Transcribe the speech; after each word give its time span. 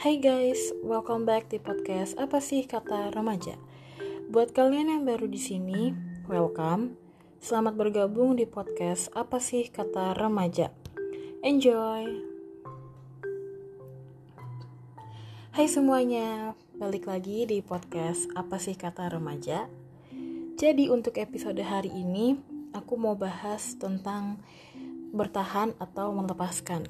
Hai 0.00 0.16
guys, 0.16 0.72
welcome 0.80 1.28
back 1.28 1.52
di 1.52 1.60
podcast 1.60 2.16
Apa 2.16 2.40
sih 2.40 2.64
kata 2.64 3.12
remaja? 3.12 3.60
Buat 4.32 4.56
kalian 4.56 4.88
yang 4.88 5.04
baru 5.04 5.28
di 5.28 5.36
sini, 5.36 5.92
welcome. 6.24 6.96
Selamat 7.36 7.76
bergabung 7.76 8.32
di 8.32 8.48
podcast 8.48 9.12
Apa 9.12 9.44
sih 9.44 9.68
kata 9.68 10.16
remaja? 10.16 10.72
Enjoy. 11.44 12.16
Hai 15.52 15.68
semuanya, 15.68 16.56
balik 16.80 17.04
lagi 17.04 17.44
di 17.44 17.60
podcast 17.60 18.24
Apa 18.32 18.56
sih 18.56 18.80
kata 18.80 19.12
remaja? 19.12 19.68
Jadi 20.56 20.88
untuk 20.88 21.20
episode 21.20 21.60
hari 21.60 21.92
ini, 21.92 22.40
aku 22.72 22.96
mau 22.96 23.20
bahas 23.20 23.76
tentang 23.76 24.40
bertahan 25.12 25.76
atau 25.76 26.08
melepaskan 26.16 26.88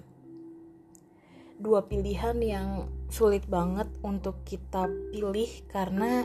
dua 1.60 1.84
pilihan 1.84 2.40
yang 2.40 2.88
sulit 3.12 3.44
banget 3.44 3.86
untuk 4.00 4.40
kita 4.48 4.88
pilih 5.12 5.50
karena 5.68 6.24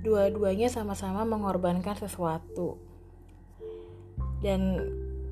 dua-duanya 0.00 0.72
sama-sama 0.72 1.28
mengorbankan 1.28 1.92
sesuatu. 2.00 2.80
Dan 4.40 4.80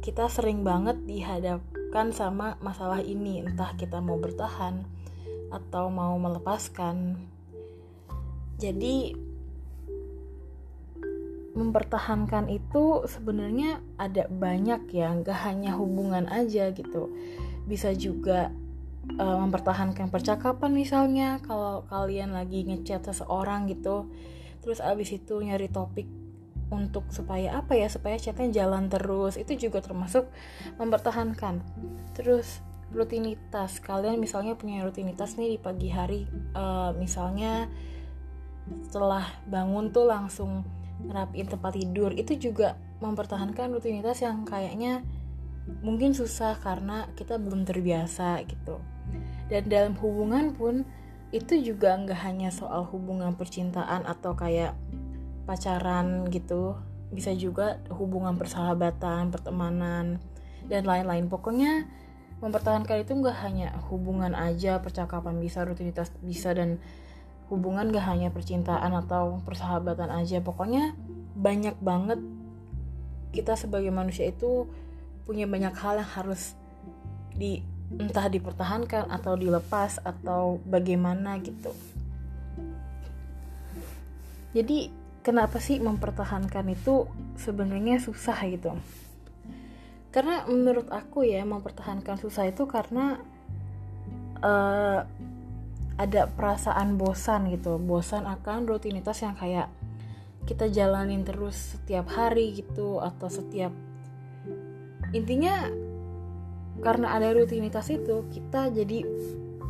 kita 0.04 0.28
sering 0.28 0.64
banget 0.64 1.00
dihadapkan 1.08 2.12
sama 2.12 2.60
masalah 2.60 3.00
ini, 3.00 3.40
entah 3.40 3.72
kita 3.76 4.04
mau 4.04 4.20
bertahan 4.20 4.84
atau 5.48 5.88
mau 5.88 6.16
melepaskan. 6.20 7.16
Jadi 8.60 9.16
mempertahankan 11.52 12.48
itu 12.48 13.04
sebenarnya 13.04 13.84
ada 14.00 14.24
banyak 14.28 14.88
ya, 14.92 15.12
nggak 15.12 15.40
hanya 15.44 15.76
hubungan 15.76 16.24
aja 16.32 16.72
gitu. 16.72 17.12
Bisa 17.68 17.92
juga 17.92 18.48
uh, 19.18 19.38
mempertahankan 19.42 20.08
percakapan 20.08 20.70
misalnya 20.74 21.38
kalau 21.42 21.86
kalian 21.90 22.34
lagi 22.34 22.62
ngechat 22.66 23.02
seseorang 23.06 23.66
gitu 23.70 24.10
terus 24.62 24.78
abis 24.78 25.18
itu 25.18 25.42
nyari 25.42 25.66
topik 25.66 26.06
untuk 26.72 27.04
supaya 27.12 27.60
apa 27.60 27.76
ya 27.76 27.86
supaya 27.92 28.16
chatnya 28.16 28.64
jalan 28.64 28.88
terus 28.88 29.36
itu 29.36 29.68
juga 29.68 29.84
termasuk 29.84 30.24
mempertahankan. 30.80 31.60
Terus 32.16 32.64
rutinitas 32.92 33.80
kalian 33.80 34.16
misalnya 34.16 34.56
punya 34.56 34.80
rutinitas 34.84 35.36
nih 35.36 35.56
di 35.56 35.58
pagi 35.60 35.88
hari 35.92 36.28
uh, 36.56 36.92
misalnya 36.96 37.68
setelah 38.88 39.24
bangun 39.48 39.92
tuh 39.92 40.08
langsung 40.08 40.64
ngerapiin 41.02 41.48
tempat 41.48 41.72
tidur 41.76 42.12
itu 42.12 42.36
juga 42.36 42.76
mempertahankan 43.00 43.72
rutinitas 43.72 44.20
yang 44.20 44.44
kayaknya 44.44 45.02
mungkin 45.80 46.12
susah 46.12 46.60
karena 46.60 47.08
kita 47.16 47.40
belum 47.40 47.64
terbiasa 47.64 48.38
gitu 48.44 48.78
dan 49.52 49.68
dalam 49.68 49.94
hubungan 50.00 50.56
pun 50.56 50.88
itu 51.28 51.60
juga 51.60 51.92
nggak 52.00 52.20
hanya 52.24 52.48
soal 52.48 52.88
hubungan 52.88 53.36
percintaan 53.36 54.08
atau 54.08 54.32
kayak 54.32 54.72
pacaran 55.44 56.24
gitu. 56.32 56.80
Bisa 57.12 57.36
juga 57.36 57.84
hubungan 57.92 58.40
persahabatan 58.40 59.28
pertemanan 59.28 60.16
dan 60.64 60.88
lain-lain. 60.88 61.28
Pokoknya 61.28 61.84
mempertahankan 62.40 63.04
itu 63.04 63.12
nggak 63.12 63.38
hanya 63.44 63.76
hubungan 63.92 64.32
aja 64.32 64.80
percakapan 64.80 65.36
bisa 65.36 65.60
rutinitas 65.68 66.08
bisa 66.24 66.56
dan 66.56 66.80
hubungan 67.52 67.92
gak 67.92 68.08
hanya 68.08 68.32
percintaan 68.32 68.96
atau 68.96 69.44
persahabatan 69.44 70.08
aja. 70.08 70.40
Pokoknya 70.40 70.96
banyak 71.36 71.76
banget 71.84 72.24
kita 73.36 73.60
sebagai 73.60 73.92
manusia 73.92 74.32
itu 74.32 74.64
punya 75.28 75.44
banyak 75.44 75.76
hal 75.76 76.00
yang 76.00 76.10
harus 76.16 76.56
di 77.36 77.60
entah 78.00 78.28
dipertahankan 78.28 79.10
atau 79.12 79.34
dilepas 79.36 80.00
atau 80.00 80.60
bagaimana 80.64 81.36
gitu. 81.40 81.72
Jadi 84.52 84.92
kenapa 85.24 85.56
sih 85.60 85.80
mempertahankan 85.80 86.68
itu 86.72 87.08
sebenarnya 87.40 88.00
susah 88.00 88.36
gitu? 88.48 88.76
Karena 90.12 90.44
menurut 90.44 90.92
aku 90.92 91.24
ya 91.24 91.40
mempertahankan 91.48 92.20
susah 92.20 92.52
itu 92.52 92.68
karena 92.68 93.16
uh, 94.44 95.00
ada 95.96 96.28
perasaan 96.28 97.00
bosan 97.00 97.48
gitu. 97.48 97.80
Bosan 97.80 98.28
akan 98.28 98.68
rutinitas 98.68 99.24
yang 99.24 99.32
kayak 99.32 99.72
kita 100.44 100.68
jalanin 100.68 101.24
terus 101.24 101.78
setiap 101.78 102.12
hari 102.12 102.52
gitu 102.52 102.98
atau 102.98 103.30
setiap 103.30 103.70
intinya 105.14 105.70
karena 106.82 107.14
ada 107.14 107.30
rutinitas 107.30 107.88
itu 107.94 108.26
kita 108.34 108.74
jadi 108.74 109.06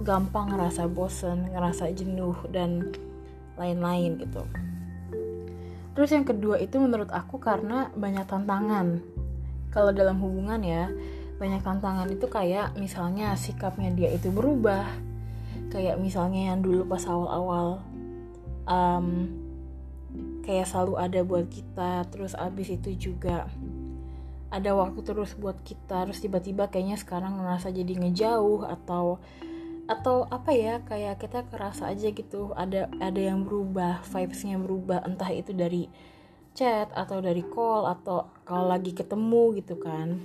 gampang 0.02 0.50
ngerasa 0.50 0.88
bosen 0.88 1.52
ngerasa 1.52 1.92
jenuh 1.92 2.34
dan 2.48 2.90
lain-lain 3.60 4.18
gitu. 4.18 4.42
Terus 5.92 6.10
yang 6.10 6.24
kedua 6.24 6.56
itu 6.56 6.80
menurut 6.80 7.12
aku 7.12 7.36
karena 7.36 7.92
banyak 7.92 8.24
tantangan. 8.24 9.04
Kalau 9.68 9.92
dalam 9.92 10.20
hubungan 10.24 10.60
ya 10.64 10.88
banyak 11.36 11.60
tantangan 11.60 12.08
itu 12.08 12.26
kayak 12.28 12.72
misalnya 12.80 13.36
sikapnya 13.36 13.92
dia 13.92 14.08
itu 14.08 14.32
berubah. 14.32 14.88
Kayak 15.68 16.00
misalnya 16.00 16.52
yang 16.52 16.64
dulu 16.64 16.88
pas 16.88 17.04
awal-awal 17.04 17.84
um, 18.64 19.28
kayak 20.42 20.68
selalu 20.68 20.94
ada 20.98 21.20
buat 21.24 21.46
kita 21.48 22.08
terus 22.08 22.36
abis 22.36 22.76
itu 22.76 23.12
juga 23.12 23.48
ada 24.52 24.76
waktu 24.76 25.00
terus 25.00 25.32
buat 25.34 25.56
kita 25.64 26.04
terus 26.04 26.20
tiba-tiba 26.20 26.68
kayaknya 26.68 27.00
sekarang 27.00 27.40
ngerasa 27.40 27.72
jadi 27.72 27.96
ngejauh 28.04 28.68
atau 28.68 29.16
atau 29.88 30.28
apa 30.30 30.54
ya 30.54 30.78
kayak 30.84 31.18
kita 31.18 31.48
kerasa 31.50 31.90
aja 31.90 32.12
gitu 32.12 32.54
ada 32.54 32.86
ada 33.02 33.18
yang 33.18 33.42
berubah 33.42 34.04
vibesnya 34.06 34.60
berubah 34.60 35.02
entah 35.02 35.32
itu 35.32 35.50
dari 35.56 35.90
chat 36.52 36.92
atau 36.92 37.24
dari 37.24 37.40
call 37.42 37.88
atau 37.88 38.28
kalau 38.44 38.68
lagi 38.68 38.92
ketemu 38.92 39.56
gitu 39.60 39.80
kan. 39.80 40.20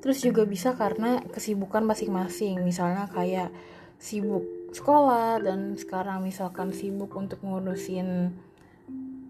Terus 0.00 0.22
juga 0.22 0.46
bisa 0.46 0.70
karena 0.78 1.18
kesibukan 1.26 1.82
masing-masing 1.82 2.62
misalnya 2.62 3.10
kayak 3.10 3.50
sibuk 3.98 4.46
sekolah 4.70 5.42
dan 5.42 5.74
sekarang 5.74 6.22
misalkan 6.22 6.70
sibuk 6.70 7.10
untuk 7.18 7.42
ngurusin 7.42 8.30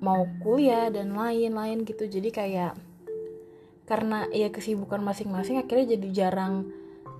mau 0.05 0.29
kuliah 0.45 0.93
dan 0.93 1.17
lain-lain 1.17 1.89
gitu. 1.89 2.05
Jadi 2.05 2.29
kayak 2.29 2.77
karena 3.87 4.27
ya 4.35 4.51
kesibukan 4.51 4.99
masing-masing 5.01 5.63
akhirnya 5.63 5.95
jadi 5.95 6.09
jarang 6.27 6.71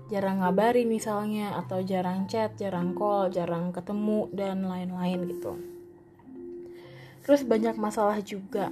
jarang 0.07 0.39
ngabarin 0.39 0.87
misalnya 0.87 1.55
atau 1.59 1.83
jarang 1.83 2.31
chat, 2.31 2.55
jarang 2.55 2.95
call, 2.95 3.27
jarang 3.27 3.75
ketemu 3.75 4.31
dan 4.31 4.63
lain-lain 4.63 5.19
gitu. 5.27 5.59
Terus 7.27 7.43
banyak 7.43 7.75
masalah 7.75 8.23
juga. 8.23 8.71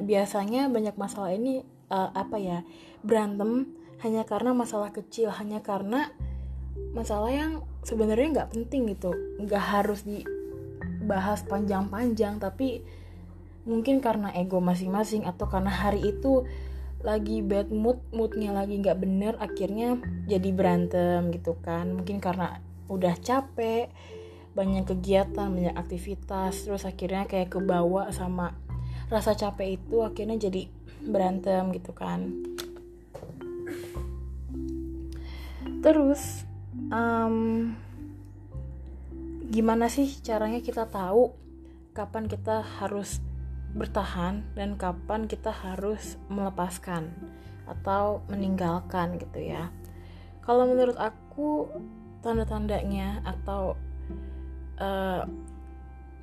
Biasanya 0.00 0.72
banyak 0.72 0.96
masalah 0.96 1.32
ini 1.36 1.60
uh, 1.92 2.08
apa 2.12 2.36
ya? 2.40 2.64
berantem 3.04 3.68
hanya 4.00 4.24
karena 4.24 4.56
masalah 4.56 4.88
kecil, 4.96 5.28
hanya 5.28 5.60
karena 5.60 6.08
masalah 6.96 7.28
yang 7.28 7.60
sebenarnya 7.84 8.40
nggak 8.40 8.50
penting 8.56 8.96
gitu, 8.96 9.12
nggak 9.44 9.60
harus 9.60 10.08
dibahas 10.08 11.44
panjang-panjang, 11.44 12.40
tapi 12.40 12.80
mungkin 13.68 14.00
karena 14.00 14.32
ego 14.32 14.60
masing-masing 14.60 15.28
atau 15.28 15.48
karena 15.48 15.68
hari 15.68 16.00
itu 16.16 16.48
lagi 17.04 17.44
bad 17.44 17.68
mood 17.68 18.00
moodnya 18.16 18.56
lagi 18.56 18.80
nggak 18.80 18.96
bener 18.96 19.36
akhirnya 19.36 20.00
jadi 20.24 20.50
berantem 20.50 21.28
gitu 21.30 21.60
kan. 21.60 21.92
Mungkin 21.92 22.18
karena 22.18 22.58
udah 22.88 23.14
capek 23.20 23.92
banyak 24.56 24.86
kegiatan 24.88 25.50
banyak 25.50 25.76
aktivitas 25.76 26.64
terus 26.64 26.86
akhirnya 26.86 27.26
kayak 27.26 27.52
kebawa 27.52 28.08
sama 28.14 28.54
rasa 29.12 29.36
capek 29.36 29.76
itu 29.76 30.00
akhirnya 30.00 30.40
jadi 30.40 30.64
berantem 31.04 31.70
gitu 31.76 31.92
kan. 31.92 32.32
Terus 35.84 36.48
um, 36.88 37.76
gimana 39.52 39.92
sih 39.92 40.08
caranya 40.24 40.64
kita 40.64 40.88
tahu 40.88 41.36
kapan 41.92 42.24
kita 42.24 42.64
harus 42.80 43.20
bertahan 43.74 44.46
dan 44.54 44.78
kapan 44.78 45.26
kita 45.26 45.50
harus 45.50 46.16
melepaskan 46.30 47.10
atau 47.66 48.22
meninggalkan 48.30 49.18
gitu 49.18 49.42
ya. 49.42 49.74
Kalau 50.46 50.70
menurut 50.70 50.94
aku 50.96 51.66
tanda-tandanya 52.22 53.20
atau 53.26 53.76
uh, 54.78 55.26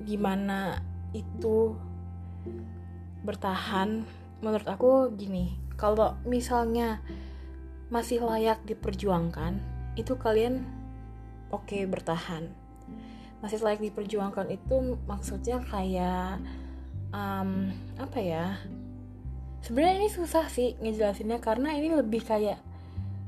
gimana 0.02 0.82
itu 1.12 1.76
bertahan 3.22 4.02
menurut 4.42 4.66
aku 4.66 5.14
gini 5.14 5.54
kalau 5.78 6.18
misalnya 6.26 6.98
masih 7.92 8.24
layak 8.24 8.58
diperjuangkan 8.66 9.62
itu 9.94 10.18
kalian 10.18 10.66
oke 11.54 11.68
okay, 11.68 11.86
bertahan 11.86 12.50
masih 13.44 13.62
layak 13.62 13.84
diperjuangkan 13.84 14.50
itu 14.50 14.98
maksudnya 15.06 15.62
kayak 15.62 16.42
um, 17.12 17.70
apa 18.00 18.18
ya? 18.18 18.58
Sebenarnya 19.62 20.02
ini 20.02 20.10
susah 20.10 20.50
sih 20.50 20.74
ngejelasinnya 20.82 21.38
karena 21.38 21.76
ini 21.78 21.94
lebih 21.94 22.26
kayak 22.26 22.58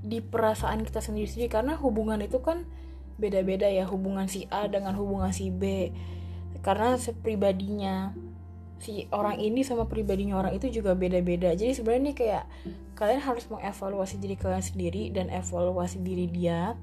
di 0.03 0.19
perasaan 0.19 0.83
kita 0.83 0.99
sendiri 0.99 1.31
sendiri. 1.31 1.53
Karena 1.53 1.79
hubungan 1.79 2.19
itu 2.19 2.43
kan 2.43 2.67
beda-beda 3.15 3.71
ya 3.71 3.87
hubungan 3.87 4.27
si 4.27 4.51
A 4.51 4.67
dengan 4.67 4.99
hubungan 4.99 5.31
si 5.31 5.55
B. 5.55 5.95
Karena 6.65 6.99
sepribadinya 6.99 8.11
si 8.83 9.07
orang 9.15 9.39
ini 9.39 9.63
sama 9.63 9.87
pribadinya 9.87 10.43
orang 10.43 10.59
itu 10.59 10.69
juga 10.69 10.99
beda-beda. 10.99 11.55
Jadi 11.55 11.79
sebenarnya 11.79 12.03
nih 12.11 12.17
kayak 12.19 12.45
kalian 12.99 13.23
harus 13.23 13.47
mengevaluasi 13.47 14.19
diri 14.19 14.35
kalian 14.35 14.65
sendiri 14.65 15.15
dan 15.15 15.31
evaluasi 15.31 16.03
diri 16.03 16.27
dia. 16.27 16.75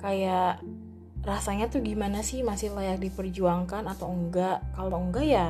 Kayak 0.00 0.64
rasanya 1.20 1.68
tuh 1.68 1.84
gimana 1.84 2.24
sih? 2.24 2.40
Masih 2.40 2.72
layak 2.72 3.02
diperjuangkan 3.02 3.84
atau 3.84 4.08
enggak? 4.08 4.64
Kalau 4.72 4.98
enggak 5.04 5.26
ya 5.28 5.46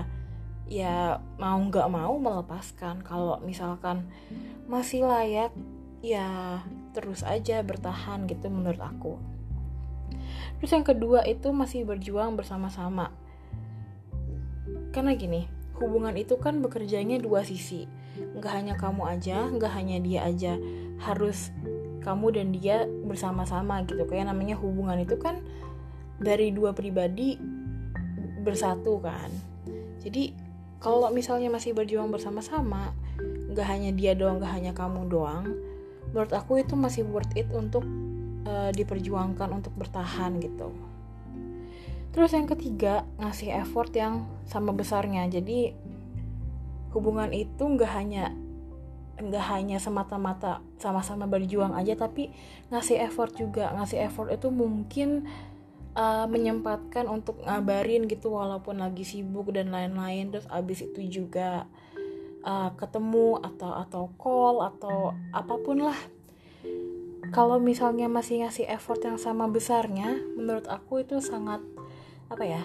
ya 0.68 1.18
mau 1.40 1.58
nggak 1.58 1.88
mau 1.88 2.14
melepaskan. 2.20 3.00
Kalau 3.02 3.40
misalkan 3.42 4.06
masih 4.68 5.08
layak 5.08 5.50
ya 6.04 6.60
terus 6.94 7.26
aja 7.26 7.64
bertahan 7.64 8.28
gitu 8.28 8.52
menurut 8.52 8.80
aku. 8.80 9.16
Terus 10.60 10.70
yang 10.70 10.86
kedua 10.86 11.24
itu 11.24 11.50
masih 11.50 11.88
berjuang 11.88 12.36
bersama-sama. 12.36 13.10
Karena 14.92 15.16
gini 15.16 15.48
hubungan 15.78 16.14
itu 16.14 16.36
kan 16.36 16.60
bekerjanya 16.60 17.18
dua 17.18 17.42
sisi. 17.42 17.88
Nggak 18.18 18.52
hanya 18.52 18.74
kamu 18.76 19.02
aja 19.08 19.48
nggak 19.48 19.72
hanya 19.72 19.96
dia 20.04 20.20
aja. 20.28 20.54
Harus 21.00 21.50
kamu 22.04 22.26
dan 22.36 22.48
dia 22.52 22.84
bersama-sama 22.86 23.82
gitu. 23.88 24.04
Kayak 24.04 24.30
namanya 24.30 24.54
hubungan 24.60 25.00
itu 25.00 25.16
kan 25.16 25.40
dari 26.18 26.50
dua 26.50 26.74
pribadi 26.74 27.38
bersatu 28.42 28.98
kan. 28.98 29.30
Jadi 30.02 30.47
kalau 30.78 31.10
misalnya 31.10 31.50
masih 31.50 31.74
berjuang 31.74 32.10
bersama-sama 32.10 32.94
nggak 33.50 33.66
hanya 33.66 33.90
dia 33.90 34.14
doang 34.14 34.38
nggak 34.38 34.52
hanya 34.54 34.72
kamu 34.74 35.10
doang 35.10 35.58
menurut 36.12 36.32
aku 36.32 36.62
itu 36.62 36.74
masih 36.78 37.04
worth 37.04 37.32
it 37.36 37.48
untuk 37.52 37.84
uh, 38.48 38.70
diperjuangkan 38.72 39.48
untuk 39.52 39.72
bertahan 39.76 40.40
gitu. 40.40 40.72
Terus 42.12 42.32
yang 42.32 42.48
ketiga 42.48 43.04
ngasih 43.20 43.52
effort 43.60 43.92
yang 43.92 44.24
sama 44.48 44.72
besarnya. 44.72 45.28
Jadi 45.28 45.76
hubungan 46.96 47.30
itu 47.36 47.62
nggak 47.62 47.92
hanya 47.92 48.32
nggak 49.18 49.44
hanya 49.50 49.82
semata-mata 49.82 50.62
sama-sama 50.78 51.26
berjuang 51.26 51.74
aja 51.74 51.98
tapi 51.98 52.32
ngasih 52.72 52.96
effort 53.04 53.36
juga. 53.36 53.70
Ngasih 53.76 54.08
effort 54.08 54.32
itu 54.32 54.48
mungkin 54.48 55.28
uh, 55.98 56.24
menyempatkan 56.30 57.10
untuk 57.10 57.42
ngabarin 57.42 58.06
gitu 58.06 58.30
walaupun 58.38 58.78
lagi 58.78 59.02
sibuk 59.02 59.50
dan 59.50 59.74
lain-lain. 59.74 60.30
Terus 60.30 60.46
abis 60.46 60.86
itu 60.86 61.02
juga 61.10 61.66
uh, 62.46 62.70
ketemu 62.78 63.42
atau 63.42 63.74
atau 63.74 64.04
call 64.14 64.62
atau 64.62 65.18
apa 65.34 65.54
pun 65.58 65.90
lah. 65.90 65.98
Kalau 67.34 67.60
misalnya 67.60 68.06
masih 68.08 68.46
ngasih 68.46 68.70
effort 68.70 69.02
yang 69.04 69.20
sama 69.20 69.50
besarnya 69.50 70.16
menurut 70.38 70.64
aku 70.70 71.04
itu 71.04 71.20
sangat 71.20 71.60
apa 72.32 72.44
ya 72.46 72.62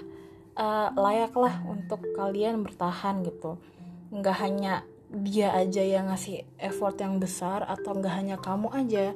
uh, 0.56 0.94
layaklah 0.96 1.66
untuk 1.68 2.06
kalian 2.16 2.62
bertahan 2.62 3.26
gitu. 3.26 3.60
Nggak 4.14 4.38
hanya 4.40 4.86
dia 5.14 5.54
aja 5.54 5.84
yang 5.84 6.10
ngasih 6.10 6.48
effort 6.58 6.98
yang 6.98 7.22
besar 7.22 7.62
atau 7.66 7.94
nggak 7.94 8.14
hanya 8.14 8.38
kamu 8.42 8.72
aja 8.74 9.14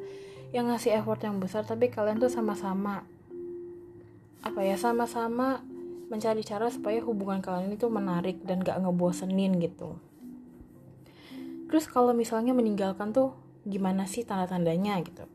yang 0.53 0.69
ngasih 0.69 0.93
effort 0.93 1.19
yang 1.25 1.41
besar 1.41 1.65
tapi 1.65 1.89
kalian 1.89 2.21
tuh 2.21 2.29
sama-sama 2.29 3.01
apa 4.47 4.63
ya 4.63 4.79
sama-sama 4.79 5.61
mencari 6.07 6.39
cara 6.41 6.71
supaya 6.71 7.03
hubungan 7.03 7.43
kalian 7.43 7.75
itu 7.75 7.87
menarik 7.91 8.39
dan 8.47 8.63
gak 8.63 8.79
ngebosenin 8.79 9.59
gitu. 9.59 9.99
Terus 11.67 11.85
kalau 11.91 12.15
misalnya 12.15 12.55
meninggalkan 12.55 13.11
tuh 13.11 13.35
gimana 13.67 14.07
sih 14.07 14.23
tanda-tandanya 14.23 15.03
gitu? 15.03 15.27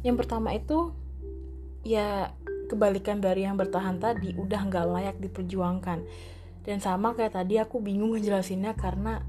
Yang 0.00 0.16
pertama 0.24 0.56
itu 0.56 0.96
ya 1.84 2.32
kebalikan 2.72 3.20
dari 3.20 3.44
yang 3.44 3.60
bertahan 3.60 4.00
tadi 4.00 4.32
udah 4.32 4.64
nggak 4.64 4.86
layak 4.88 5.16
diperjuangkan. 5.20 6.00
Dan 6.64 6.80
sama 6.80 7.12
kayak 7.12 7.36
tadi 7.36 7.60
aku 7.60 7.84
bingung 7.84 8.16
ngejelasinnya 8.16 8.72
karena 8.80 9.20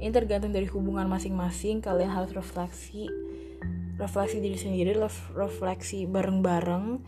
ini 0.00 0.08
tergantung 0.08 0.56
dari 0.56 0.64
hubungan 0.72 1.04
masing-masing 1.04 1.84
kalian 1.84 2.08
harus 2.08 2.32
refleksi 2.32 3.10
refleksi 3.98 4.38
diri 4.38 4.54
sendiri 4.54 4.94
refleksi 5.34 6.06
bareng-bareng 6.06 7.02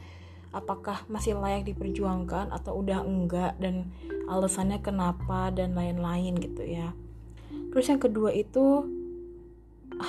apakah 0.50 1.06
masih 1.06 1.38
layak 1.38 1.66
diperjuangkan 1.70 2.50
atau 2.50 2.82
udah 2.82 3.06
enggak 3.06 3.54
dan 3.62 3.94
alasannya 4.26 4.82
kenapa 4.82 5.54
dan 5.54 5.78
lain-lain 5.78 6.34
gitu 6.38 6.66
ya. 6.66 6.90
Terus 7.70 7.86
yang 7.86 8.02
kedua 8.02 8.34
itu 8.34 8.86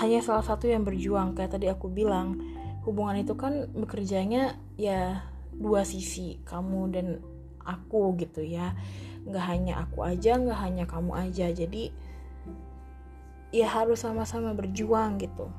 hanya 0.02 0.22
salah 0.26 0.46
satu 0.46 0.66
yang 0.66 0.82
berjuang 0.82 1.38
kayak 1.38 1.58
tadi 1.58 1.70
aku 1.70 1.90
bilang. 1.90 2.42
Hubungan 2.82 3.22
itu 3.22 3.38
kan 3.38 3.70
bekerjanya 3.78 4.58
ya 4.74 5.22
dua 5.54 5.86
sisi 5.86 6.42
kamu 6.42 6.82
dan 6.90 7.08
aku 7.62 8.18
gitu 8.18 8.42
ya. 8.42 8.74
Nggak 9.30 9.46
hanya 9.46 9.74
aku 9.86 10.02
aja 10.02 10.42
nggak 10.42 10.58
hanya 10.58 10.86
kamu 10.90 11.14
aja. 11.14 11.54
Jadi 11.54 11.94
ya 13.54 13.70
harus 13.70 14.02
sama-sama 14.02 14.58
berjuang 14.58 15.22
gitu. 15.22 15.54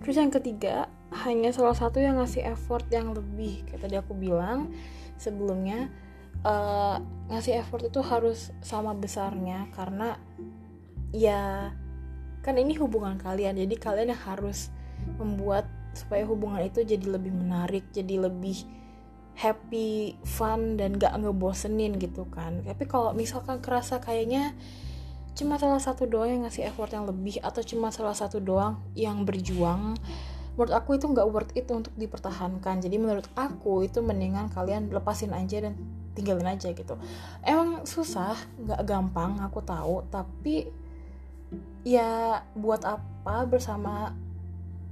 Terus 0.00 0.16
yang 0.16 0.32
ketiga 0.32 0.88
hanya 1.12 1.54
salah 1.54 1.74
satu 1.74 2.02
yang 2.02 2.18
ngasih 2.18 2.42
effort 2.46 2.86
yang 2.90 3.14
lebih 3.14 3.62
kayak 3.66 3.86
tadi 3.86 3.96
aku 3.98 4.12
bilang 4.14 4.74
sebelumnya 5.16 5.86
uh, 6.42 6.98
ngasih 7.30 7.62
effort 7.62 7.86
itu 7.86 8.02
harus 8.02 8.50
sama 8.62 8.90
besarnya 8.92 9.70
karena 9.74 10.18
ya 11.14 11.70
kan 12.42 12.54
ini 12.58 12.74
hubungan 12.78 13.18
kalian 13.18 13.58
jadi 13.58 13.74
kalian 13.78 14.14
yang 14.14 14.22
harus 14.22 14.70
membuat 15.18 15.66
supaya 15.94 16.26
hubungan 16.26 16.62
itu 16.66 16.82
jadi 16.82 17.06
lebih 17.06 17.32
menarik 17.32 17.86
jadi 17.94 18.26
lebih 18.28 18.66
happy 19.36 20.16
fun 20.24 20.80
dan 20.80 20.96
gak 20.96 21.12
ngebosenin 21.20 22.00
gitu 22.00 22.24
kan. 22.32 22.64
Tapi 22.64 22.88
kalau 22.88 23.12
misalkan 23.12 23.60
kerasa 23.60 24.00
kayaknya 24.00 24.56
cuma 25.36 25.60
salah 25.60 25.76
satu 25.76 26.08
doang 26.08 26.32
yang 26.32 26.42
ngasih 26.48 26.64
effort 26.72 26.88
yang 26.96 27.04
lebih 27.04 27.36
atau 27.44 27.60
cuma 27.60 27.92
salah 27.92 28.16
satu 28.16 28.40
doang 28.40 28.80
yang 28.96 29.28
berjuang 29.28 29.92
menurut 30.56 30.72
aku 30.72 30.96
itu 30.96 31.04
nggak 31.04 31.28
worth 31.28 31.52
it 31.52 31.68
untuk 31.68 31.92
dipertahankan. 32.00 32.80
Jadi 32.80 32.96
menurut 32.96 33.28
aku 33.36 33.84
itu 33.84 34.00
mendingan 34.00 34.48
kalian 34.48 34.88
lepasin 34.88 35.36
aja 35.36 35.60
dan 35.60 35.76
tinggalin 36.16 36.48
aja 36.48 36.72
gitu. 36.72 36.96
Emang 37.44 37.84
susah 37.84 38.34
nggak 38.56 38.80
gampang 38.88 39.36
aku 39.44 39.60
tahu. 39.60 40.08
Tapi 40.08 40.66
ya 41.84 42.42
buat 42.56 42.82
apa 42.82 43.46
bersama 43.46 44.10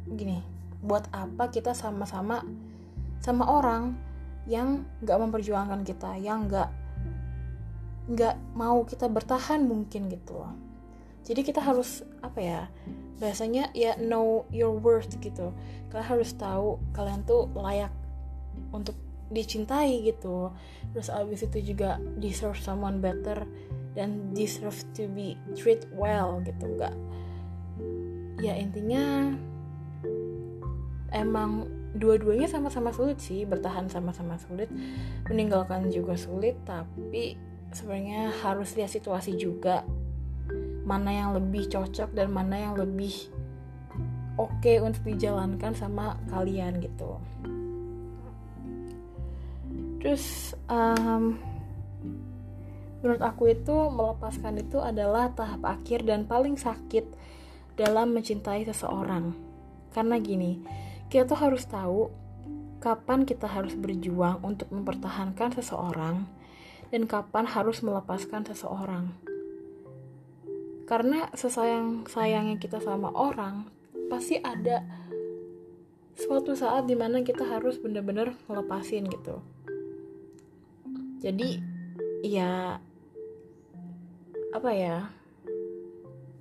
gini 0.04 0.44
buat 0.84 1.08
apa 1.10 1.48
kita 1.48 1.72
sama-sama 1.72 2.44
sama 3.24 3.48
orang 3.48 3.96
yang 4.44 4.84
nggak 5.00 5.16
memperjuangkan 5.16 5.80
kita 5.82 6.20
yang 6.20 6.44
nggak 6.44 6.68
nggak 8.04 8.36
mau 8.52 8.84
kita 8.84 9.08
bertahan 9.08 9.64
mungkin 9.64 10.12
gitu 10.12 10.36
loh 10.36 10.52
jadi 11.24 11.40
kita 11.40 11.60
harus 11.64 12.04
apa 12.20 12.40
ya 12.40 12.62
biasanya 13.16 13.72
ya 13.72 13.96
know 13.96 14.44
your 14.52 14.76
worth 14.76 15.16
gitu. 15.24 15.56
Kalian 15.88 16.06
harus 16.06 16.36
tahu 16.36 16.76
kalian 16.92 17.24
tuh 17.24 17.48
layak 17.56 17.90
untuk 18.70 18.94
dicintai 19.32 20.04
gitu. 20.04 20.52
Terus 20.92 21.08
abis 21.08 21.48
itu 21.48 21.74
juga 21.74 21.96
deserve 22.20 22.60
someone 22.60 23.00
better 23.00 23.48
dan 23.96 24.36
deserve 24.36 24.76
to 24.92 25.08
be 25.08 25.40
treat 25.56 25.88
well 25.96 26.44
gitu. 26.44 26.68
Nggak 26.76 26.94
ya 28.44 28.52
intinya 28.60 29.32
emang 31.14 31.70
dua-duanya 31.94 32.50
sama-sama 32.50 32.90
sulit 32.90 33.22
sih 33.22 33.46
bertahan 33.46 33.86
sama-sama 33.86 34.34
sulit 34.36 34.66
meninggalkan 35.30 35.88
juga 35.88 36.18
sulit 36.18 36.58
tapi 36.66 37.38
sebenarnya 37.70 38.34
harus 38.42 38.74
lihat 38.74 38.90
situasi 38.90 39.38
juga 39.38 39.86
mana 40.84 41.10
yang 41.10 41.30
lebih 41.32 41.68
cocok 41.68 42.12
dan 42.12 42.28
mana 42.30 42.60
yang 42.60 42.74
lebih 42.76 43.32
oke 44.36 44.52
okay 44.60 44.80
untuk 44.80 45.02
dijalankan 45.04 45.72
sama 45.72 46.20
kalian 46.28 46.80
gitu 46.84 47.18
terus 50.04 50.52
um, 50.68 51.40
menurut 53.00 53.22
aku 53.24 53.52
itu 53.52 53.72
melepaskan 53.88 54.60
itu 54.60 54.80
adalah 54.80 55.32
tahap 55.32 55.64
akhir 55.64 56.04
dan 56.04 56.28
paling 56.28 56.60
sakit 56.60 57.08
dalam 57.74 58.12
mencintai 58.12 58.68
seseorang 58.68 59.32
karena 59.96 60.20
gini 60.20 60.60
kita 61.08 61.24
tuh 61.32 61.40
harus 61.40 61.64
tahu 61.64 62.12
kapan 62.84 63.24
kita 63.24 63.48
harus 63.48 63.72
berjuang 63.72 64.44
untuk 64.44 64.68
mempertahankan 64.68 65.56
seseorang 65.56 66.28
dan 66.92 67.08
kapan 67.08 67.48
harus 67.48 67.80
melepaskan 67.80 68.44
seseorang. 68.44 69.23
Karena 70.84 71.28
sesayang-sayangnya 71.32 72.60
kita 72.60 72.80
sama 72.80 73.08
orang, 73.12 73.68
pasti 74.12 74.36
ada 74.40 74.84
suatu 76.14 76.54
saat 76.54 76.86
di 76.86 76.94
mana 76.94 77.24
kita 77.24 77.42
harus 77.44 77.80
bener-bener 77.80 78.36
melepasin 78.46 79.08
gitu. 79.08 79.40
Jadi, 81.24 81.56
ya 82.20 82.76
apa 84.52 84.70
ya? 84.70 85.08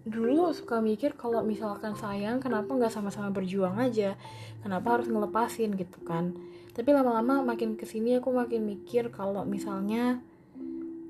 Dulu 0.03 0.51
suka 0.51 0.83
mikir 0.83 1.15
kalau 1.15 1.39
misalkan 1.41 1.95
sayang 1.95 2.43
kenapa 2.43 2.75
nggak 2.75 2.91
sama-sama 2.91 3.31
berjuang 3.31 3.79
aja 3.79 4.19
kenapa 4.63 4.97
harus 4.97 5.11
ngelepasin 5.11 5.75
gitu 5.75 5.99
kan 6.07 6.31
tapi 6.73 6.89
lama-lama 6.89 7.53
makin 7.53 7.77
ke 7.77 7.85
sini 7.85 8.17
aku 8.17 8.33
makin 8.33 8.65
mikir 8.65 9.13
kalau 9.13 9.45
misalnya 9.45 10.23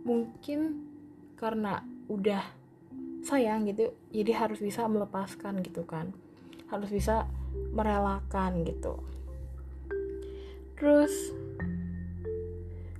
mungkin 0.03 0.83
karena 1.39 1.85
udah 2.11 2.43
sayang 3.23 3.65
gitu 3.65 3.95
jadi 4.11 4.35
harus 4.35 4.59
bisa 4.59 4.85
melepaskan 4.85 5.63
gitu 5.63 5.87
kan. 5.87 6.11
Harus 6.67 6.91
bisa 6.91 7.25
merelakan 7.71 8.67
gitu. 8.67 8.99
Terus 10.77 11.31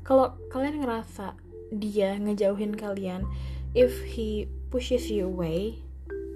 kalau 0.04 0.36
kalian 0.52 0.84
ngerasa 0.84 1.36
dia 1.74 2.16
ngejauhin 2.20 2.76
kalian 2.76 3.28
if 3.74 3.92
he 4.04 4.46
pushes 4.70 5.10
you 5.10 5.26
away 5.28 5.82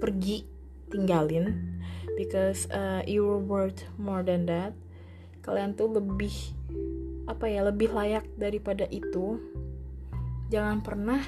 pergi 0.02 0.44
tinggalin 0.90 1.78
because 2.18 2.66
uh, 2.74 3.04
you 3.06 3.22
were 3.22 3.38
worth 3.38 3.86
more 4.00 4.26
than 4.26 4.48
that 4.48 4.74
kalian 5.48 5.72
tuh 5.72 5.88
lebih 5.88 6.32
apa 7.28 7.48
ya 7.48 7.64
lebih 7.64 7.92
layak 7.92 8.28
daripada 8.36 8.84
itu. 8.88 9.40
Jangan 10.52 10.80
pernah 10.80 11.20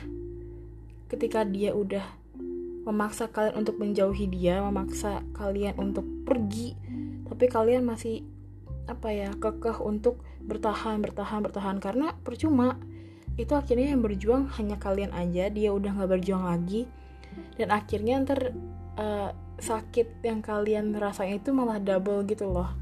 ketika 1.09 1.45
dia 1.45 1.73
udah 1.73 2.20
memaksa 2.85 3.29
kalian 3.29 3.61
untuk 3.61 3.77
menjauhi 3.77 4.27
dia 4.31 4.65
memaksa 4.65 5.21
kalian 5.37 5.77
untuk 5.77 6.07
pergi 6.25 6.75
tapi 7.31 7.47
kalian 7.47 7.87
masih 7.87 8.27
apa 8.91 9.15
ya 9.15 9.31
kekeh 9.39 9.79
untuk 9.79 10.19
bertahan 10.43 10.99
bertahan 10.99 11.47
bertahan. 11.47 11.79
Karena 11.79 12.11
percuma 12.27 12.75
itu 13.39 13.55
akhirnya 13.55 13.95
yang 13.95 14.03
berjuang 14.03 14.51
hanya 14.59 14.77
kalian 14.77 15.15
aja 15.15 15.47
dia 15.49 15.71
udah 15.71 15.95
nggak 15.95 16.11
berjuang 16.19 16.45
lagi. 16.45 16.91
Dan 17.55 17.71
akhirnya 17.71 18.19
ntar 18.27 18.51
uh, 18.99 19.31
sakit 19.63 20.27
yang 20.27 20.43
kalian 20.43 20.91
rasain 20.99 21.39
itu 21.39 21.55
malah 21.55 21.79
double 21.79 22.27
gitu 22.27 22.51
loh. 22.51 22.75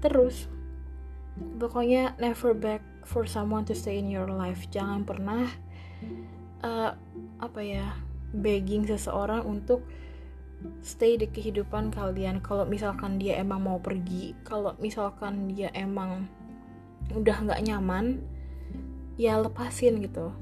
Terus 0.00 0.48
pokoknya 1.60 2.16
never 2.16 2.56
back 2.56 2.80
for 3.04 3.28
someone 3.28 3.68
to 3.68 3.76
stay 3.76 4.00
in 4.00 4.08
your 4.08 4.32
life. 4.32 4.64
Jangan 4.72 5.04
pernah 5.04 5.46
uh, 6.64 6.96
apa 7.38 7.60
ya 7.60 7.92
begging 8.32 8.84
seseorang 8.84 9.44
untuk 9.44 9.84
stay 10.82 11.16
di 11.16 11.30
kehidupan 11.30 11.94
kalian. 11.94 12.42
Kalau 12.42 12.66
misalkan 12.66 13.16
dia 13.16 13.38
emang 13.38 13.62
mau 13.62 13.78
pergi 13.78 14.34
kalau 14.42 14.74
misalkan 14.82 15.50
dia 15.54 15.70
emang 15.74 16.26
udah 17.14 17.36
nggak 17.46 17.62
nyaman 17.64 18.20
ya 19.16 19.38
lepasin 19.38 20.02
gitu. 20.02 20.34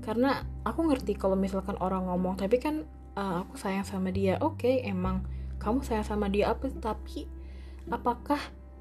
Karena 0.00 0.44
aku 0.64 0.88
ngerti 0.88 1.16
kalau 1.16 1.36
misalkan 1.36 1.76
orang 1.80 2.08
ngomong 2.08 2.36
tapi 2.40 2.60
kan 2.60 2.84
uh, 3.16 3.44
aku 3.44 3.56
sayang 3.56 3.84
sama 3.84 4.12
dia. 4.12 4.36
Oke 4.40 4.66
okay, 4.68 4.74
emang 4.86 5.24
kamu 5.60 5.84
sayang 5.84 6.06
sama 6.06 6.28
dia 6.28 6.52
apa? 6.52 6.68
Tapi 6.68 7.28
apakah 7.92 8.40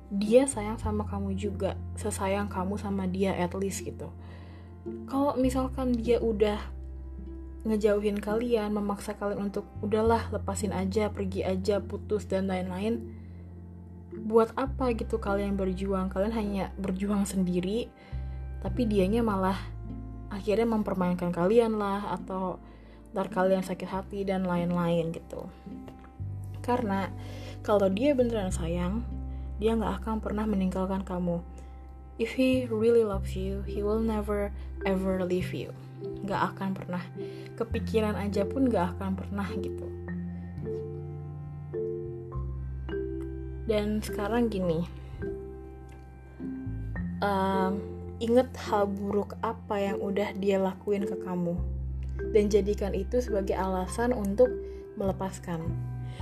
dia 0.10 0.46
sayang 0.50 0.80
sama 0.80 1.08
kamu 1.08 1.36
juga? 1.36 1.76
Sesayang 1.96 2.52
kamu 2.52 2.76
sama 2.80 3.08
dia 3.08 3.36
at 3.36 3.56
least 3.56 3.84
gitu. 3.84 4.12
Kalau 5.12 5.36
misalkan 5.36 5.92
dia 5.92 6.24
udah 6.24 6.79
ngejauhin 7.68 8.24
kalian 8.24 8.72
memaksa 8.72 9.20
kalian 9.20 9.52
untuk 9.52 9.68
udahlah 9.84 10.32
lepasin 10.32 10.72
aja 10.72 11.12
pergi 11.12 11.44
aja 11.44 11.84
putus 11.84 12.24
dan 12.24 12.48
lain-lain. 12.48 13.04
Buat 14.16 14.56
apa 14.56 14.96
gitu 14.96 15.20
kalian 15.20 15.60
berjuang? 15.60 16.08
Kalian 16.08 16.34
hanya 16.36 16.66
berjuang 16.80 17.28
sendiri 17.28 17.92
tapi 18.60 18.84
dianya 18.88 19.24
malah 19.24 19.56
akhirnya 20.28 20.68
mempermainkan 20.68 21.32
kalian 21.32 21.80
lah 21.80 22.16
atau 22.16 22.60
ntar 23.16 23.32
kalian 23.32 23.64
sakit 23.64 23.90
hati 23.90 24.20
dan 24.24 24.48
lain-lain 24.48 25.12
gitu. 25.12 25.48
Karena 26.64 27.12
kalau 27.64 27.92
dia 27.92 28.16
beneran 28.16 28.52
sayang 28.52 29.04
dia 29.60 29.76
nggak 29.76 30.04
akan 30.04 30.24
pernah 30.24 30.48
meninggalkan 30.48 31.04
kamu. 31.04 31.44
If 32.20 32.36
he 32.36 32.68
really 32.68 33.04
loves 33.04 33.36
you 33.36 33.64
he 33.64 33.80
will 33.80 34.04
never 34.04 34.52
ever 34.84 35.24
leave 35.24 35.56
you 35.56 35.72
nggak 36.00 36.42
akan 36.54 36.70
pernah 36.76 37.04
kepikiran 37.56 38.16
aja 38.16 38.44
pun 38.46 38.68
nggak 38.68 38.98
akan 38.98 39.12
pernah 39.18 39.48
gitu 39.60 39.88
dan 43.70 44.02
sekarang 44.02 44.50
gini 44.50 44.86
um, 47.22 47.78
inget 48.20 48.50
hal 48.68 48.90
buruk 48.90 49.38
apa 49.40 49.80
yang 49.80 49.98
udah 50.02 50.34
dia 50.36 50.60
lakuin 50.60 51.06
ke 51.06 51.16
kamu 51.24 51.56
dan 52.36 52.52
jadikan 52.52 52.92
itu 52.92 53.24
sebagai 53.24 53.56
alasan 53.56 54.12
untuk 54.12 54.52
melepaskan. 55.00 55.64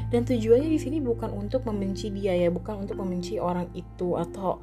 Dan 0.08 0.24
tujuannya 0.24 0.70
di 0.72 0.80
sini 0.80 0.98
bukan 1.02 1.34
untuk 1.34 1.68
membenci 1.68 2.14
dia 2.14 2.32
ya, 2.38 2.48
bukan 2.48 2.88
untuk 2.88 3.02
membenci 3.02 3.42
orang 3.42 3.68
itu 3.76 4.16
atau 4.16 4.62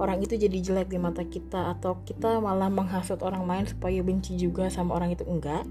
orang 0.00 0.20
itu 0.24 0.34
jadi 0.34 0.58
jelek 0.60 0.88
di 0.90 0.98
mata 0.98 1.22
kita 1.22 1.76
atau 1.78 2.02
kita 2.02 2.42
malah 2.42 2.68
menghasut 2.72 3.20
orang 3.22 3.46
lain 3.46 3.64
supaya 3.68 4.00
benci 4.00 4.34
juga 4.36 4.68
sama 4.72 4.96
orang 4.96 5.14
itu 5.14 5.24
enggak. 5.26 5.66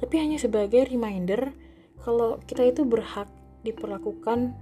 Tapi 0.00 0.14
hanya 0.20 0.36
sebagai 0.40 0.84
reminder 0.88 1.52
kalau 2.04 2.40
kita 2.44 2.64
itu 2.66 2.84
berhak 2.84 3.28
diperlakukan 3.64 4.52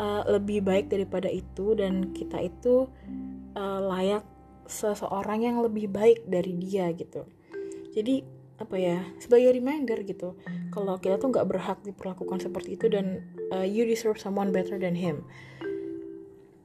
uh, 0.00 0.22
lebih 0.28 0.64
baik 0.64 0.90
daripada 0.92 1.30
itu 1.30 1.78
dan 1.78 2.12
kita 2.12 2.42
itu 2.42 2.90
uh, 3.56 3.80
layak 3.86 4.24
seseorang 4.66 5.46
yang 5.46 5.62
lebih 5.62 5.86
baik 5.86 6.26
dari 6.26 6.52
dia 6.58 6.90
gitu 6.92 7.24
jadi 7.94 8.26
apa 8.56 8.76
ya 8.80 9.04
sebagai 9.20 9.52
reminder 9.52 10.00
gitu 10.02 10.34
kalau 10.72 10.96
kita 10.96 11.20
tuh 11.20 11.28
nggak 11.28 11.46
berhak 11.48 11.78
diperlakukan 11.84 12.40
seperti 12.40 12.74
itu 12.80 12.88
dan 12.88 13.22
uh, 13.52 13.64
you 13.64 13.84
deserve 13.84 14.16
someone 14.16 14.50
better 14.50 14.80
than 14.80 14.96
him 14.96 15.22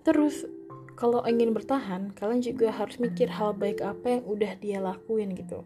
terus 0.07 0.47
kalau 1.01 1.25
ingin 1.25 1.49
bertahan 1.49 2.13
kalian 2.13 2.45
juga 2.45 2.69
harus 2.69 3.01
mikir 3.01 3.33
hal 3.33 3.57
baik 3.57 3.81
apa 3.81 4.21
yang 4.21 4.23
udah 4.29 4.53
dia 4.61 4.77
lakuin 4.77 5.33
gitu. 5.33 5.65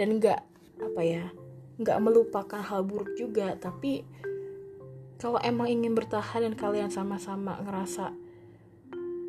Dan 0.00 0.16
nggak 0.16 0.40
apa 0.80 1.00
ya 1.04 1.28
nggak 1.76 2.00
melupakan 2.00 2.64
hal 2.64 2.80
buruk 2.80 3.12
juga. 3.20 3.52
Tapi 3.60 4.00
kalau 5.20 5.36
emang 5.44 5.68
ingin 5.68 5.92
bertahan 5.92 6.48
dan 6.48 6.54
kalian 6.56 6.88
sama-sama 6.88 7.60
ngerasa 7.60 8.16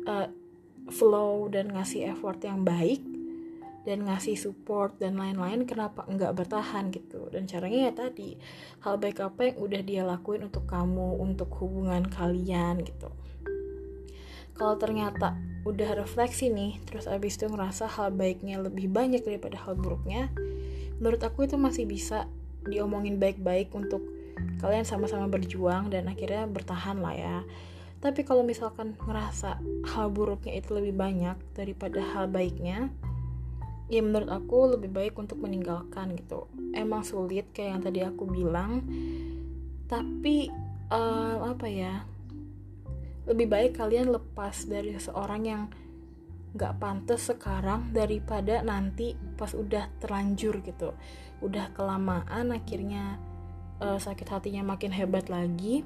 uh, 0.08 0.28
flow 0.88 1.52
dan 1.52 1.76
ngasih 1.76 2.16
effort 2.16 2.40
yang 2.40 2.64
baik 2.64 3.04
dan 3.84 4.08
ngasih 4.08 4.40
support 4.40 4.96
dan 4.96 5.20
lain-lain 5.20 5.68
kenapa 5.68 6.08
enggak 6.08 6.32
bertahan 6.32 6.88
gitu? 6.88 7.28
Dan 7.28 7.44
caranya 7.44 7.92
ya 7.92 8.08
tadi 8.08 8.32
hal 8.80 8.96
baik 8.96 9.20
apa 9.20 9.52
yang 9.52 9.60
udah 9.60 9.80
dia 9.84 10.08
lakuin 10.08 10.48
untuk 10.48 10.64
kamu 10.64 11.20
untuk 11.20 11.52
hubungan 11.60 12.08
kalian 12.08 12.80
gitu 12.80 13.12
kalau 14.54 14.78
ternyata 14.78 15.36
udah 15.64 15.96
refleksi 15.96 16.52
nih 16.52 16.78
terus 16.84 17.08
abis 17.08 17.40
itu 17.40 17.48
ngerasa 17.48 17.88
hal 17.88 18.12
baiknya 18.12 18.60
lebih 18.60 18.88
banyak 18.88 19.24
daripada 19.24 19.56
hal 19.64 19.74
buruknya 19.76 20.28
menurut 21.00 21.20
aku 21.24 21.48
itu 21.48 21.56
masih 21.56 21.88
bisa 21.88 22.28
diomongin 22.64 23.20
baik-baik 23.20 23.72
untuk 23.76 24.00
kalian 24.58 24.86
sama-sama 24.86 25.28
berjuang 25.28 25.92
dan 25.92 26.08
akhirnya 26.08 26.48
bertahan 26.48 26.98
lah 26.98 27.14
ya. 27.14 27.36
Tapi 28.00 28.20
kalau 28.24 28.44
misalkan 28.44 28.92
ngerasa 29.00 29.60
hal 29.96 30.06
buruknya 30.12 30.60
itu 30.60 30.76
lebih 30.76 30.92
banyak 30.92 31.36
daripada 31.56 32.04
hal 32.04 32.28
baiknya 32.28 32.92
ya 33.88 34.00
menurut 34.00 34.32
aku 34.32 34.76
lebih 34.76 34.92
baik 34.92 35.14
untuk 35.16 35.40
meninggalkan 35.40 36.12
gitu. 36.16 36.48
Emang 36.76 37.04
sulit 37.04 37.48
kayak 37.52 37.68
yang 37.76 37.82
tadi 37.84 38.00
aku 38.04 38.24
bilang 38.28 38.84
tapi 39.88 40.48
uh, 40.88 41.44
apa 41.44 41.68
ya 41.68 42.04
lebih 43.24 43.48
baik 43.48 43.80
kalian 43.80 44.12
lepas 44.12 44.68
dari 44.68 44.92
seseorang 44.92 45.42
yang 45.44 45.62
gak 46.54 46.78
pantas 46.78 47.32
sekarang 47.32 47.90
daripada 47.90 48.62
nanti 48.62 49.18
pas 49.34 49.50
udah 49.56 49.90
terlanjur 49.98 50.62
gitu. 50.62 50.94
Udah 51.42 51.72
kelamaan 51.74 52.54
akhirnya 52.54 53.18
uh, 53.82 53.98
sakit 53.98 54.28
hatinya 54.28 54.62
makin 54.62 54.94
hebat 54.94 55.26
lagi. 55.32 55.82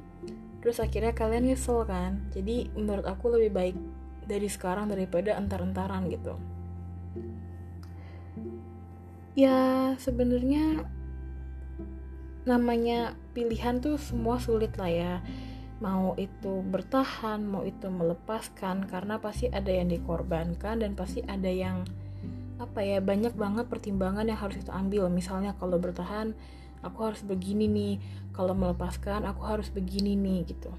Terus 0.61 0.83
akhirnya 0.83 1.15
kalian 1.15 1.49
nyesel 1.49 1.87
kan? 1.89 2.29
Jadi 2.35 2.69
menurut 2.75 3.07
aku 3.07 3.33
lebih 3.33 3.51
baik 3.55 3.77
dari 4.29 4.51
sekarang 4.51 4.93
daripada 4.93 5.39
entar-entaran 5.41 6.11
gitu. 6.13 6.37
Ya 9.39 9.95
sebenarnya 9.97 10.85
namanya 12.45 13.15
pilihan 13.33 13.79
tuh 13.79 13.97
semua 13.97 14.41
sulit 14.41 14.75
lah 14.81 14.91
ya 14.91 15.15
mau 15.79 16.19
itu 16.19 16.59
bertahan 16.67 17.39
mau 17.47 17.63
itu 17.63 17.87
melepaskan 17.87 18.91
karena 18.91 19.23
pasti 19.23 19.47
ada 19.47 19.71
yang 19.71 19.87
dikorbankan 19.87 20.83
dan 20.83 20.99
pasti 20.99 21.23
ada 21.23 21.47
yang 21.47 21.87
apa 22.59 22.83
ya 22.83 22.99
banyak 22.99 23.39
banget 23.39 23.71
pertimbangan 23.71 24.27
yang 24.27 24.39
harus 24.39 24.59
kita 24.59 24.75
ambil. 24.75 25.07
Misalnya 25.07 25.55
kalau 25.55 25.79
bertahan 25.79 26.35
aku 26.83 26.99
harus 27.07 27.23
begini 27.23 27.71
nih 27.71 27.95
kalau 28.35 28.55
melepaskan 28.59 29.23
aku 29.23 29.47
harus 29.47 29.71
begini 29.71 30.19
nih 30.19 30.51
gitu. 30.51 30.75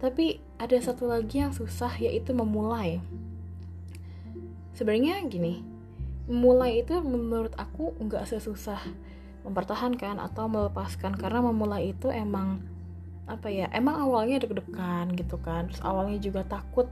Tapi 0.00 0.40
ada 0.56 0.76
satu 0.80 1.04
lagi 1.12 1.44
yang 1.44 1.52
susah 1.52 1.92
yaitu 2.00 2.32
memulai. 2.32 3.04
Sebenarnya 4.72 5.20
gini 5.28 5.60
memulai 6.24 6.80
itu 6.80 6.96
menurut 7.04 7.52
aku 7.60 7.92
nggak 8.00 8.24
sesusah 8.24 8.80
mempertahankan 9.44 10.16
atau 10.22 10.48
melepaskan 10.48 11.18
karena 11.18 11.44
memulai 11.44 11.92
itu 11.92 12.08
emang 12.08 12.69
apa 13.30 13.46
ya 13.46 13.70
emang 13.70 14.02
awalnya 14.02 14.42
deg-degan 14.42 15.14
gitu 15.14 15.38
kan 15.38 15.70
terus 15.70 15.80
awalnya 15.86 16.18
juga 16.18 16.42
takut 16.42 16.90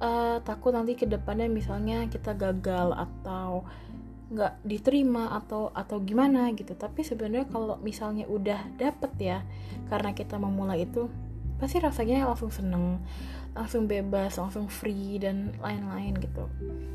uh, 0.00 0.38
takut 0.42 0.72
nanti 0.72 0.96
ke 0.96 1.04
depannya 1.04 1.50
misalnya 1.50 2.06
kita 2.08 2.34
gagal 2.34 2.94
atau 2.94 3.66
nggak 4.28 4.60
diterima 4.60 5.32
atau 5.40 5.72
atau 5.72 6.04
gimana 6.04 6.52
gitu. 6.52 6.76
Tapi 6.76 7.00
sebenarnya 7.00 7.48
kalau 7.48 7.80
misalnya 7.80 8.28
udah 8.28 8.60
dapet 8.76 9.12
ya 9.16 9.38
karena 9.88 10.12
kita 10.12 10.36
memulai 10.36 10.84
itu 10.84 11.08
pasti 11.58 11.82
rasanya 11.82 12.28
langsung 12.28 12.54
seneng 12.54 13.02
langsung 13.56 13.90
bebas 13.90 14.38
langsung 14.38 14.70
free 14.70 15.18
dan 15.18 15.56
lain-lain 15.58 16.14
gitu. 16.20 16.44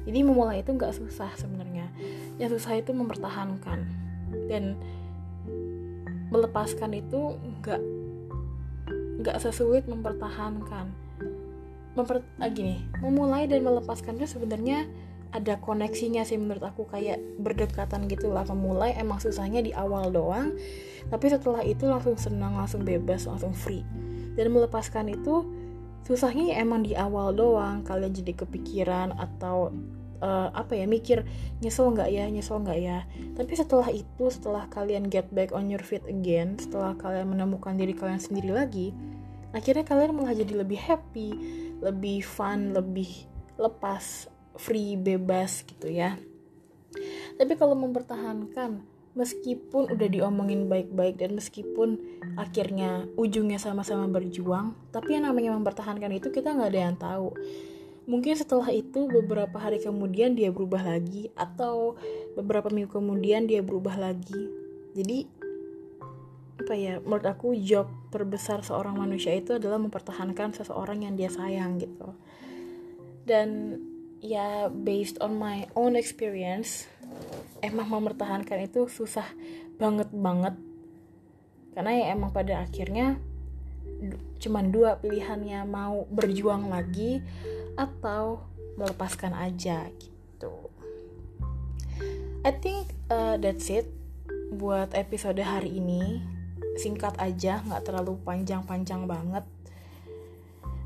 Jadi 0.05 0.19
memulai 0.21 0.61
itu 0.61 0.71
nggak 0.71 0.93
susah 0.93 1.33
sebenarnya. 1.35 1.89
Yang 2.37 2.61
susah 2.61 2.79
itu 2.79 2.93
mempertahankan 2.93 3.79
dan 4.47 4.77
melepaskan 6.29 6.97
itu 6.97 7.37
nggak 7.61 7.81
nggak 9.23 9.39
sesulit 9.39 9.87
mempertahankan. 9.87 10.91
Memper, 11.93 12.25
ah, 12.41 12.49
gini 12.49 12.81
memulai 13.05 13.45
dan 13.45 13.61
melepaskan 13.61 14.17
itu 14.17 14.25
sebenarnya 14.25 14.89
ada 15.29 15.61
koneksinya 15.61 16.25
sih 16.25 16.41
menurut 16.41 16.65
aku 16.65 16.89
kayak 16.89 17.21
berdekatan 17.37 18.09
gitu 18.09 18.33
lah 18.33 18.45
memulai 18.49 18.97
emang 18.97 19.21
susahnya 19.21 19.61
di 19.61 19.77
awal 19.77 20.09
doang 20.09 20.57
tapi 21.09 21.25
setelah 21.27 21.65
itu 21.65 21.89
langsung 21.89 22.15
senang 22.15 22.55
langsung 22.55 22.85
bebas 22.85 23.27
langsung 23.27 23.51
free. 23.51 23.83
Dan 24.33 24.53
melepaskan 24.53 25.11
itu 25.11 25.45
susahnya 26.07 26.55
ya 26.55 26.55
emang 26.63 26.85
di 26.85 26.95
awal 26.95 27.35
doang. 27.35 27.83
Kalian 27.83 28.13
jadi 28.13 28.33
kepikiran 28.33 29.15
atau 29.17 29.73
uh, 30.23 30.49
apa 30.55 30.73
ya 30.73 30.85
mikir 30.87 31.27
nyesel 31.59 31.91
nggak 31.91 32.09
ya 32.11 32.25
nyesel 32.31 32.63
nggak 32.63 32.79
ya? 32.79 33.05
Tapi 33.35 33.53
setelah 33.53 33.89
itu 33.91 34.25
setelah 34.31 34.65
kalian 34.71 35.11
get 35.11 35.27
back 35.35 35.51
on 35.51 35.67
your 35.67 35.83
feet 35.83 36.03
again 36.07 36.55
setelah 36.55 36.95
kalian 36.95 37.29
menemukan 37.35 37.75
diri 37.75 37.93
kalian 37.93 38.21
sendiri 38.21 38.53
lagi 38.55 38.95
akhirnya 39.53 39.85
kalian 39.85 40.17
malah 40.17 40.35
jadi 40.35 40.65
lebih 40.65 40.81
happy 40.81 41.29
lebih 41.79 42.25
fun 42.25 42.73
lebih 42.73 43.29
lepas 43.55 44.27
free 44.57 44.97
bebas 44.97 45.65
gitu 45.65 45.89
ya. 45.89 46.17
Tapi 47.37 47.53
kalau 47.57 47.73
mempertahankan 47.73 48.85
meskipun 49.13 49.93
udah 49.93 50.09
diomongin 50.09 50.65
baik-baik 50.65 51.21
dan 51.21 51.37
meskipun 51.37 52.01
akhirnya 52.33 53.05
ujungnya 53.13 53.61
sama-sama 53.61 54.09
berjuang 54.09 54.73
tapi 54.89 55.13
yang 55.13 55.29
namanya 55.29 55.53
mempertahankan 55.53 56.17
itu 56.17 56.33
kita 56.33 56.53
nggak 56.53 56.69
ada 56.73 56.81
yang 56.89 56.97
tahu. 56.97 57.29
Mungkin 58.03 58.35
setelah 58.35 58.67
itu 58.73 59.07
beberapa 59.07 59.55
hari 59.55 59.79
kemudian 59.79 60.35
dia 60.35 60.51
berubah 60.51 60.83
lagi 60.83 61.31
atau 61.39 61.95
beberapa 62.35 62.67
minggu 62.67 62.91
kemudian 62.91 63.47
dia 63.47 63.63
berubah 63.63 63.95
lagi. 63.95 64.51
Jadi 64.91 65.42
apa 66.53 66.73
ya 66.77 67.01
menurut 67.01 67.25
aku 67.25 67.57
job 67.57 67.89
terbesar 68.13 68.61
seorang 68.61 68.93
manusia 68.95 69.33
itu 69.33 69.57
adalah 69.57 69.81
mempertahankan 69.81 70.53
seseorang 70.53 71.03
yang 71.03 71.17
dia 71.17 71.27
sayang 71.33 71.81
gitu. 71.81 72.13
Dan 73.25 73.79
ya 74.23 74.69
based 74.71 75.19
on 75.19 75.35
my 75.35 75.67
own 75.75 75.97
experience 75.99 76.87
emang 77.59 77.89
mempertahankan 77.89 78.69
itu 78.69 78.85
susah 78.87 79.25
banget 79.81 80.07
banget. 80.13 80.55
Karena 81.73 81.91
ya 81.97 82.05
emang 82.13 82.29
pada 82.29 82.61
akhirnya 82.63 83.17
cuman 84.39 84.69
dua 84.69 84.99
pilihannya 84.99 85.63
mau 85.65 86.05
berjuang 86.11 86.69
lagi 86.69 87.23
atau 87.79 88.43
melepaskan 88.77 89.33
aja 89.33 89.89
gitu. 89.97 90.69
I 92.43 92.51
think 92.51 92.91
uh, 93.07 93.39
that's 93.39 93.71
it 93.71 93.87
buat 94.53 94.91
episode 94.93 95.39
hari 95.39 95.79
ini 95.79 96.19
singkat 96.77 97.17
aja 97.21 97.61
nggak 97.65 97.85
terlalu 97.85 98.17
panjang-panjang 98.25 99.05
banget 99.05 99.45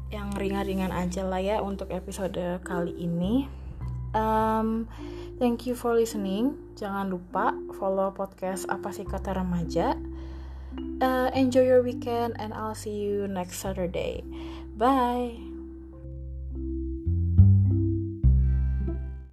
yang 0.08 0.32
ringan-ringan 0.36 0.92
aja 0.92 1.24
lah 1.28 1.40
ya 1.44 1.60
untuk 1.60 1.92
episode 1.92 2.64
kali 2.64 2.96
ini. 2.96 3.48
Um, 4.16 4.88
thank 5.36 5.68
you 5.68 5.76
for 5.76 5.92
listening. 5.92 6.56
Jangan 6.80 7.12
lupa 7.12 7.52
follow 7.76 8.16
podcast 8.16 8.66
apa 8.72 8.96
sih 8.96 9.04
kata 9.04 9.36
remaja. 9.36 10.00
Uh, 11.04 11.30
enjoy 11.36 11.66
your 11.68 11.84
weekend 11.84 12.40
and 12.40 12.56
I'll 12.56 12.78
see 12.78 12.96
you 12.96 13.28
next 13.28 13.60
Saturday. 13.60 14.24
Bye. 14.78 15.47